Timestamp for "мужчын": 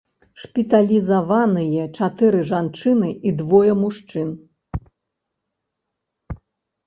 3.81-4.31